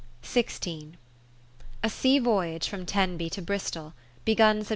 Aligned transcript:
40 0.23 0.93
A 1.83 1.89
Sea 1.91 2.17
Voyage 2.17 2.67
from 2.67 2.87
Tenby 2.87 3.29
to 3.29 3.39
Bristol, 3.43 3.93
begun 4.25 4.61
Sept. 4.63 4.69